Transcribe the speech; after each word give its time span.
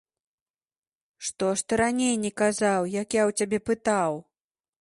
Што 1.29 1.51
ж 1.63 1.67
ты 1.67 1.73
раней 1.83 2.13
не 2.23 2.31
казаў, 2.43 2.91
як 3.01 3.07
я 3.21 3.29
ў 3.29 3.41
цябе 3.41 3.59
пытаў? 3.73 4.11